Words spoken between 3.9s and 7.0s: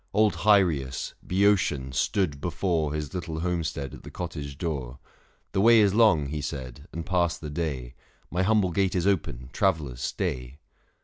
at the cottage door. The way is long, he said,